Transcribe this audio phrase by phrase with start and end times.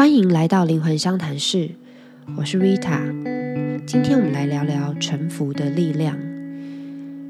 [0.00, 1.72] 欢迎来到灵魂相谈室，
[2.34, 3.84] 我是 Rita。
[3.86, 6.18] 今天我们来聊聊臣服的力量。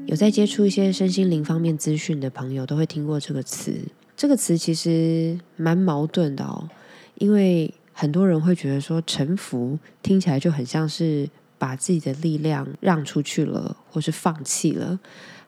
[0.05, 3.77] 有在接触一些身心灵方面资讯的朋友，都会听过这个词。
[4.15, 6.69] 这个词其实蛮矛盾的哦，
[7.15, 14.97] 因为很多人会觉得说臣服听起来就很像是把自己的力量让出去了，或是放弃了，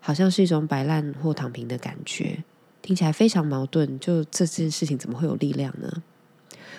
[0.02, 2.44] 好像是一种摆烂或躺平的感觉，
[2.82, 3.98] 听起来非常矛盾。
[3.98, 6.04] 就这件事情怎么会有力量呢？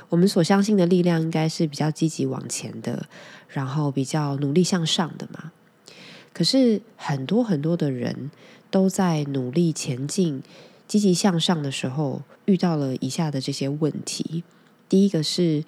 [0.08, 3.06] 我们所相信的力量应该是比较积极往前的，
[3.48, 5.52] 然后比较努力向上的嘛。
[6.32, 8.30] 可是很多很多的人
[8.70, 10.42] 都在努力前进、
[10.86, 14.42] 积极向上的时候，遇到了以下的这些问题。
[14.88, 15.64] 第一个是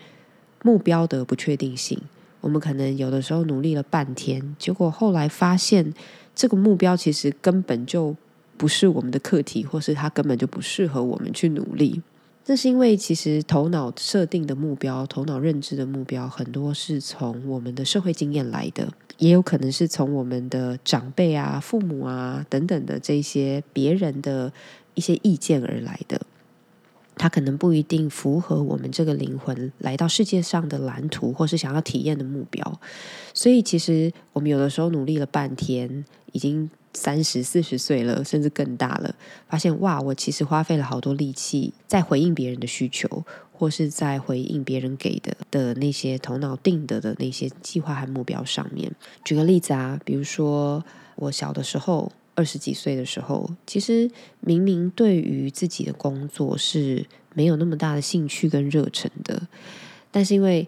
[0.63, 2.01] 目标的不确定性。
[2.41, 5.93] 我们可能有的时候努力了半天，结果后来发现
[6.35, 8.15] 这个目标其实根本就
[8.57, 12.03] 不是我们的课题，或是它根本就不适合我们去努力。
[12.47, 18.89] 这是因为，其实头脑设定的目标、头脑认知的目标，很多是从我们的社会经验来的，
[19.19, 24.53] 也有可能是从我们的长辈啊、父母啊等等的这些别人的
[24.95, 26.21] 一些意见而来的。
[27.17, 32.81] 它可能不一定符合我们这个灵魂来到世界上的蓝图，或是想要体验的目标。
[33.35, 36.71] 所以，其实我们有的时候努力了半天，已经。
[36.97, 39.15] 三十四十岁了，甚至更大了，
[39.47, 43.23] 发现哇，我其实花费了好多力气在回应别人的需求，
[43.53, 48.91] 或是在回应别人给的的那些头脑定的的那些计划和目标上面。
[49.23, 50.83] 举个例子啊，比如说
[51.17, 54.11] 我小的时候，二十几岁的时候，其实
[54.41, 59.47] 明明对于自己的工作是没有那么大的兴趣跟热忱的，
[60.11, 60.67] 但是因为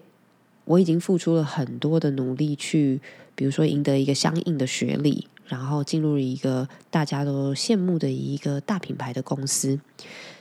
[0.65, 3.01] 我已经付出了很多的努力去，
[3.33, 5.27] 比如说赢得一个相应的学历。
[5.49, 9.77] 然后进入了一个大家都羡慕的一个大品牌的公司，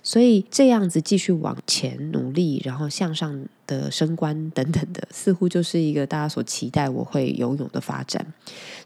[0.03, 8.25] 所以这样子继续往前努力，然后向上的升官 等等的，似乎就是一个大家所期待我会游泳的发展。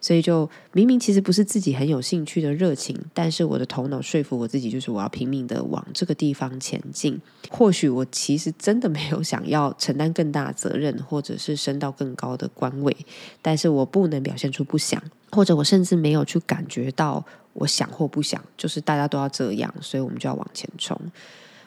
[0.01, 7.21] 所以就明明其实不是自己很有兴趣的热情，但是我的头脑说服我自己，就是我要拼命的往这个地方前进。
[7.51, 12.97] 或许我其实真的没有想要承担更大责任，或者是升到更高的官位，
[13.41, 15.03] 但是我不能表现出不想。
[15.33, 20.99] 或者我甚至没有去感觉到我想或不想，就是大家都要这样，所以我们就要往前冲。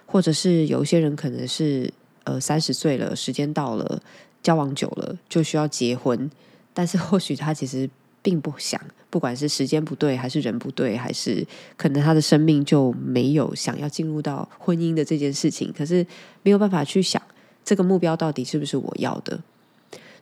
[0.06, 1.92] 或者是有一些人可能是
[2.24, 4.02] 呃三十岁了，时间到了，
[4.44, 6.30] 交往久了就需要结婚，
[6.74, 7.90] 但是或许他其实
[8.22, 16.06] 并不想，不管是时间不对，还是人不对，还是可能他的生命就没有想要进入到婚姻的这件事情，可是
[16.44, 17.20] 没有办法去想
[17.64, 19.40] 这个目标到底是不是我要的。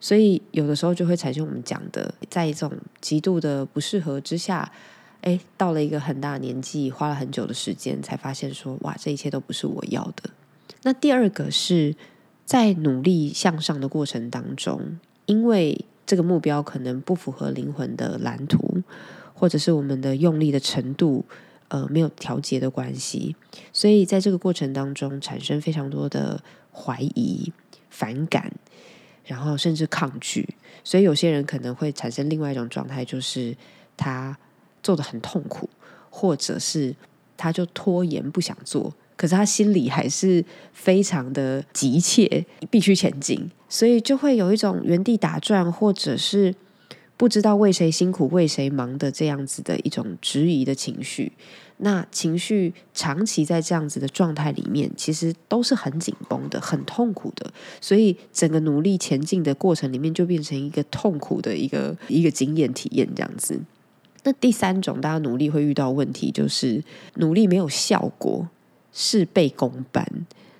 [0.03, 2.69] 所以有的时候就会产生我们讲的，在一种
[2.99, 4.69] 极度的不适合之下，
[5.21, 10.29] 哎，到了一个很大的年纪，花了很久的时间，才发现说，哇，这一切都不是我要的。
[10.81, 11.95] 那第二个是
[12.43, 18.83] 在努力向上的过程当中，因为这个目标可能不符合灵魂的蓝图，
[19.33, 21.23] 或者是我们的用力的程度，
[21.69, 23.37] 呃，没有调节的关系，
[23.71, 26.43] 所以在这个过程当中产生非常多的
[26.73, 27.53] 怀疑、
[27.89, 28.51] 反感。
[29.25, 30.47] 然后甚至抗拒，
[30.83, 33.55] 所以有些人可能会产生另外一种状态，就是
[33.95, 34.37] 他
[34.81, 35.69] 做的很痛苦，
[36.09, 36.93] 或者是
[37.37, 46.53] 他就拖延不想做，可是他心里还是非常的急切，必须前进，所以就会有一种原地打转，或者是
[47.23, 51.31] 不知道为谁辛苦为谁忙的这样子的一种质疑的情绪。
[51.77, 63.57] 那情绪长期在这样子的状态里面，其实都是很紧绷的、很痛苦的，所以整个努力前进的过程里面，就变成一个痛苦的一个一个经验体验这样子。
[64.23, 66.83] 那第三种，大家努力会遇到问题，就是
[67.15, 68.49] 努力没有效果，
[68.91, 70.05] 事倍功半。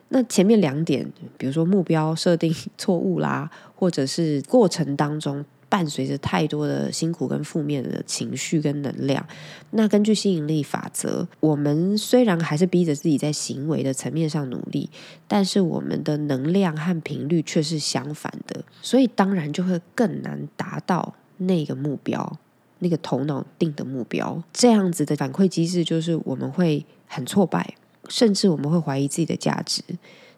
[0.07, 5.44] 那前面两点，比如说目标设定错误啦，或者是过程当中。
[5.73, 9.25] 伴随着太多的辛苦跟负面的情绪跟能量，
[9.72, 14.88] 那根据吸引力法则，我们虽然还是逼着自己在行为的层面上努力，
[15.28, 22.37] 但是我们的能量和频率却是相反的，所以当然就会更难达到那个目标，
[22.78, 24.43] 那个头脑定的目标。
[24.53, 27.73] 这样子的反馈机制就是我们会很挫败，
[28.09, 29.81] 甚至我们会怀疑自己的价值，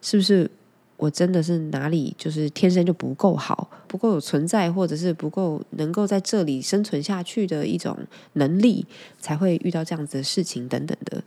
[0.02, 0.50] 是不是？
[0.98, 7.98] 我真的是哪里就是天生就不够好，不够有存在，或者是不够能够在这里生存下去的一种
[8.34, 8.86] 能力，
[9.20, 11.22] 才会遇到这样子的事情等等的。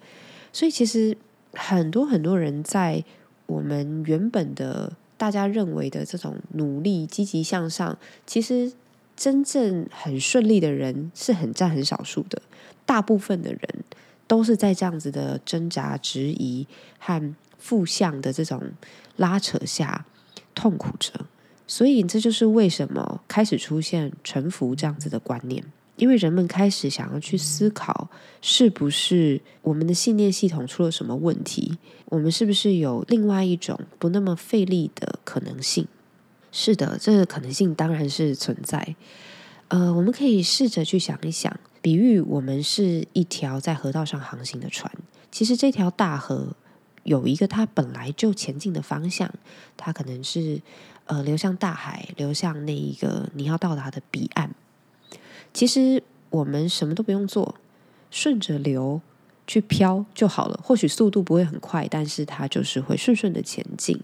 [0.53, 1.15] 所以，其实
[1.53, 3.05] 很多很多人在
[3.45, 8.73] 我们原本的大家认为的这种努力、积极向上，其实
[9.15, 12.41] 真正很顺利的人是很占很少数的。
[12.87, 13.61] 大部分的人
[14.27, 16.67] 都是在这样子的挣扎、质疑
[16.99, 17.35] 和。
[17.61, 18.63] 负向的这种
[19.19, 20.07] 拉扯下，
[20.55, 21.13] 痛苦着。
[21.67, 25.63] 所以这就是为什么开始出现臣服这样子的观念，
[25.97, 28.09] 因为人们开始想要去思考，
[28.41, 31.77] 是不是我们的信念系统出了什么问题？
[32.07, 35.87] 我们是不是有另外一种不那么费力的可能性？
[36.51, 38.97] 是的，这个可能性当然是存在。
[39.69, 44.91] 呃，我们可以试着去想一想，比喻我们是一条在河道上航行的船，
[45.31, 46.57] 其实这条大河
[47.05, 49.33] 有一个它本来就前进的方向，
[49.77, 50.61] 它可能是
[51.07, 54.55] 呃流向大海，流向那一个你要到达的彼岸。
[55.55, 57.55] 其实我们什么都不用做，
[58.11, 59.01] 顺着流
[59.47, 60.61] 去漂就好了。
[60.63, 63.99] 或许速度不会很快，但是它就是会顺顺的前进。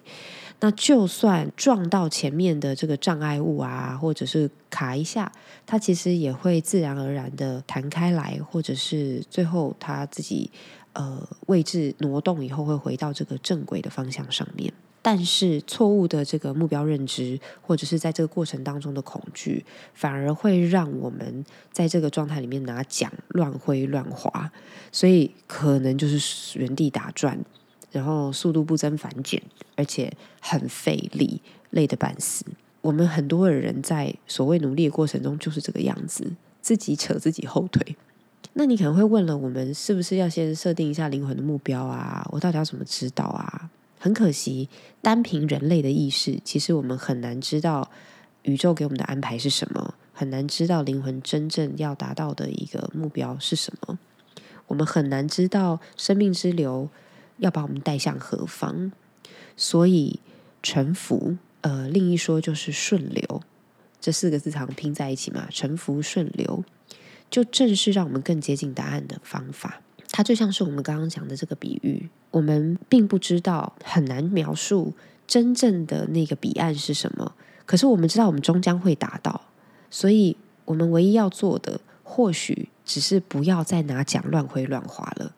[0.60, 5.30] 那就算撞到前面的这个障碍物啊，或者是卡一下，
[5.66, 10.50] 它其实也会自然而然的弹开来，或者是最后它自己
[10.94, 14.72] 呃位置挪动以后会回到这个正轨的方向上面。
[15.02, 19.62] 但是错误的这个目标认知，或者是在这个过程当中的恐惧，
[19.92, 24.50] 反而会让我们在这个状态里面拿桨乱挥乱划，
[24.90, 27.38] 所以可能就是原地打转。
[27.92, 29.40] 然后速度不增反减，
[29.76, 32.44] 而且很费力，累得半死。
[32.80, 37.94] 我们很多的人在所谓努力的过程中就是这个样子，自己扯自己后腿。
[38.54, 42.26] 那你可能会问了，我们是不是要先设定一下灵魂的目标啊？
[42.32, 43.70] 我到底要怎么知道啊？
[43.98, 44.68] 很可惜，
[45.02, 47.90] 单凭人类的意识，其实我们很难知道
[48.42, 53.98] 宇宙给我们的安排是什么，很难知道灵魂真正要达到的一个目标是什么。
[54.66, 56.88] 我们很难知道生命之流。
[57.38, 58.92] 要把我们带向何方？
[59.56, 60.20] 所以
[60.62, 63.42] 臣服，呃，另一说就是顺流，
[64.00, 65.48] 这四个字常拼在一起嘛。
[65.50, 66.62] 臣服顺流，
[67.30, 69.80] 就正是让我们更接近答案的方法。
[70.10, 74.94] 它就像是我们刚刚讲的这个比喻，我们并不知道，很难描述
[75.26, 77.34] 真正的那个彼岸是什么。
[77.66, 79.40] 可是我们知道，我们终将会达到。
[79.90, 85.34] 所以我们唯一要做的，或许只是不要再拿桨乱挥乱划了。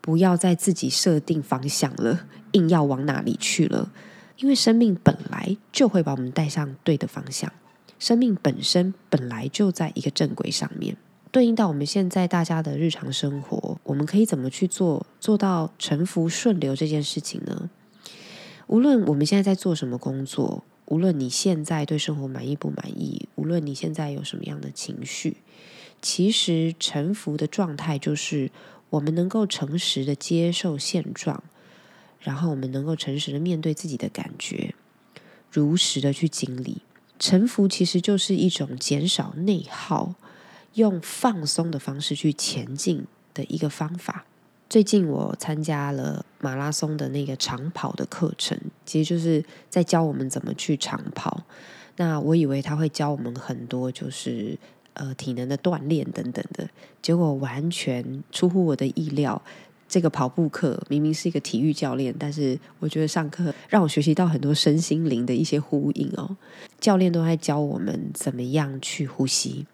[0.00, 3.90] 不要再自己设定方向了，硬要往哪里去了？
[4.36, 7.52] 因为生命本来就会把我们带上对的方向，
[7.98, 10.96] 生命本身本来就在一个正轨上面。
[11.34, 17.68] 对应到我们现在大家的日常生活，我们可以怎么去做，做到沉浮顺流这件事情呢？
[18.68, 25.38] 无论我们现在在做什么工作，无论你现在对生活满意不满意，无论你现在有什么样的情绪，
[26.00, 28.52] 其实沉浮的状态就是。
[28.90, 31.42] 我们能够诚实的接受现状，
[32.20, 34.72] 然后我们能够诚实的面对自己的感觉，
[35.50, 36.82] 如实的去经历。
[37.18, 40.14] 臣服其实就是一种减少内耗，
[40.74, 44.24] 用放松的方式去前进的一个方法。
[44.68, 51.44] 最近我参加了马拉松的那个长跑的课程，其实就是在教我们怎么去长跑。
[51.96, 54.58] 那我以为他会教我们很多，就是。
[54.96, 56.70] 呃，体能的锻炼等等的
[57.02, 59.42] 结果完全出乎我的意料。
[59.88, 66.36] 这个跑步课明明是一个体育教练，但是我觉得上课让我学习到很多身心灵的一些呼应哦。
[66.78, 69.66] 教练都在教我们怎么样去呼吸，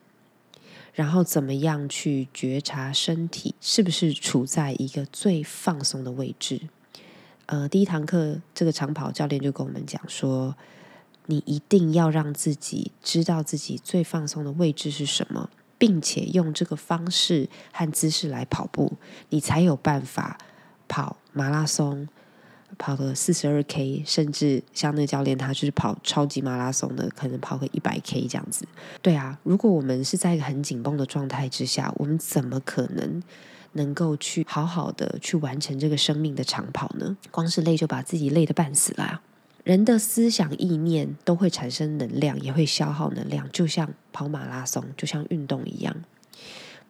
[1.00, 6.60] 然后怎么样去觉察身体是不是处在一个最放松的位置。
[7.46, 10.54] 呃，第一堂课这个长跑教练就跟我们讲说。
[11.26, 18.94] 你一定要让自己知道自己最放松的位置是什么，并且用这个方式和姿势来跑步，
[19.28, 20.38] 你才有办法
[20.88, 22.08] 跑马拉松，
[22.78, 28.66] 跑个四十二 K，甚至像那个教练他就是跑超级马拉松的，可能跑个一百 K 这样子。
[29.02, 33.22] 对啊，如果我们是在一个很紧绷的状态之下，我们怎么可能
[33.72, 37.16] 能够去好好的去完成这个生命的长跑呢？
[37.30, 39.20] 光是累就把自己累得半死了。
[39.62, 45.94] 人的思想意念都会产生能量，也会消耗能量，就像跑马拉松，就像运动一样。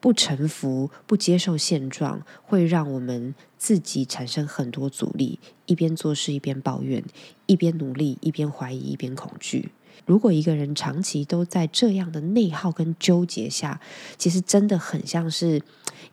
[0.01, 5.39] 不臣服、不接受现状，会让我们自己产生很多阻力。
[5.67, 7.05] 一边做事一边抱怨，
[7.47, 9.71] 一边努力一边怀疑，一边恐惧。
[10.07, 13.81] 如果一个人长期都在这样的内耗跟纠结下，
[14.17, 15.63] 其实真的很像是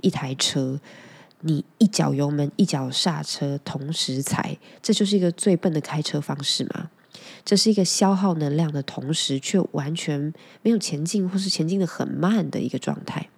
[0.01, 0.79] 一台车。
[1.41, 6.89] 你一脚油门，一脚刹车，同时踩，这就是一个最笨的开车方式吗？
[7.46, 13.29] 这是一个消耗能量的同时，却完全没有前进，或是前进的很慢的一个状态。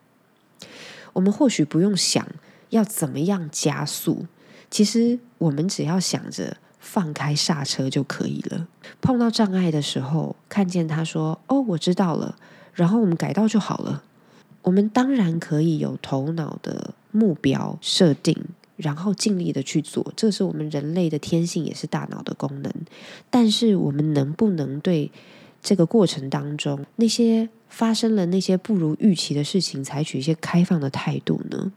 [1.19, 2.25] 我们或许不用想
[2.69, 4.25] 要怎么样加速，
[4.71, 8.67] 其实我们只要想着放开刹车就可以了。
[9.01, 12.37] 碰到障碍的时候，看见他说：“哦，我知道了。”
[12.73, 14.03] 然后我们改道就好了。
[14.61, 16.93] 我们当然可以有头脑的。
[17.11, 18.37] 目标设定，
[18.77, 22.71] 然后尽力的去做，这是我们人类的天性，也是大脑的功能。
[23.31, 25.11] 但是我们能不能对
[25.59, 31.71] 这个过程当中那些发生了那些不如预期的事情，采取一些开放的态度呢？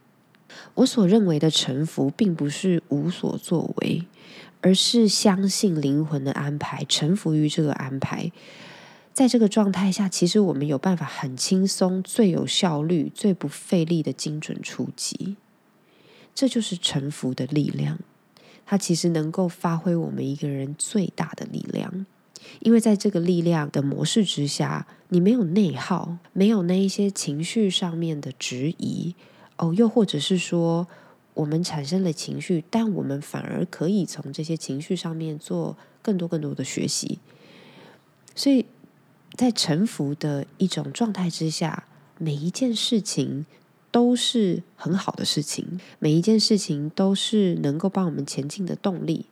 [0.74, 4.04] 我所认为的臣服，并不是无所作为，
[4.60, 8.32] 而是相信灵魂的安排，臣服于这个安排。
[9.12, 15.36] 在这个状态下，其实我们有办法很轻松、最有效率、最不费力的精准出击。
[16.34, 17.98] 这就是臣服的力量，
[18.64, 22.06] 它其实能够发挥我们一个人最大的力量。
[22.60, 29.14] 因为在这个力量的模式之下，你没有内耗，没有那一些情绪上面的质疑。
[29.56, 30.88] 哦，又或者是说，
[31.34, 37.18] 我们产生了情绪，但我们反而可以从这些情绪上面做更多更多的学习。
[38.34, 38.64] 所以
[39.34, 41.84] 在臣服的一种状态之下，
[42.18, 43.46] 每一件事情
[43.90, 49.26] 都是很好的事情，每一件事情都是能够帮我们前进的动力。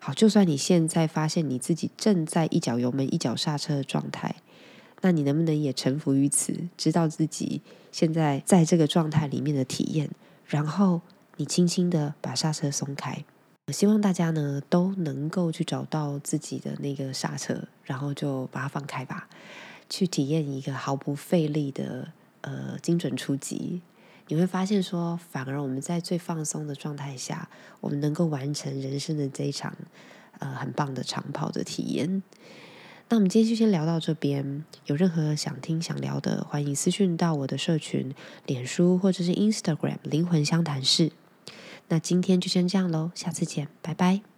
[0.00, 4.36] 好，就算你现在发现你自己正在一脚油门一脚刹车的状态。
[5.00, 7.62] 那你能不能也臣服于此，知道自己
[7.92, 10.10] 现在在这个状态里面的体验，
[10.44, 11.00] 然后
[11.36, 13.24] 你轻轻的把刹车松开。
[13.66, 19.28] 我希望大家呢都能够去找到自己的那个刹车，然后就把它放开吧，
[19.88, 22.08] 去体验一个毫不费力的
[22.40, 23.80] 呃精准出击。
[24.28, 27.48] 你会发现说，反而我们在最放松的状态下，
[27.80, 29.74] 我们能够完成人生的这一场
[30.38, 32.22] 呃很棒的长跑的体验。
[33.08, 34.64] 那我们今天就先聊到这边。
[34.84, 41.10] 有任何想听、想聊的，欢迎私讯到我的社群、脸书或者是 Instagram“ 灵魂相谈室”。
[41.88, 44.37] 那今天就先这样喽，下次见，拜拜。